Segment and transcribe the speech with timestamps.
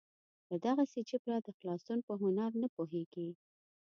[0.49, 3.29] له دغسې جبره د خلاصون په هنر نه پوهېږي.